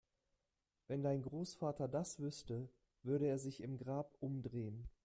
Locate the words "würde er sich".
3.03-3.61